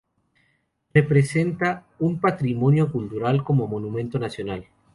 [0.95, 4.65] Representa un patrimonio cultural como monumento nacional.